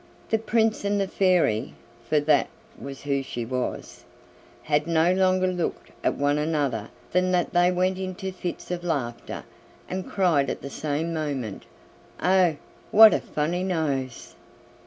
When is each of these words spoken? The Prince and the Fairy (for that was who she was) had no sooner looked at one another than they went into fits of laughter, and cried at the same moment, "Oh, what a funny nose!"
The 0.31 0.39
Prince 0.39 0.83
and 0.83 0.99
the 0.99 1.07
Fairy 1.07 1.75
(for 2.09 2.19
that 2.21 2.47
was 2.75 3.03
who 3.03 3.21
she 3.21 3.45
was) 3.45 4.03
had 4.63 4.87
no 4.87 5.13
sooner 5.13 5.45
looked 5.45 5.91
at 6.03 6.15
one 6.17 6.39
another 6.39 6.89
than 7.11 7.31
they 7.51 7.71
went 7.71 7.99
into 7.99 8.31
fits 8.31 8.71
of 8.71 8.83
laughter, 8.83 9.43
and 9.87 10.09
cried 10.09 10.49
at 10.49 10.63
the 10.63 10.71
same 10.71 11.13
moment, 11.13 11.67
"Oh, 12.19 12.55
what 12.89 13.13
a 13.13 13.19
funny 13.19 13.61
nose!" 13.63 14.33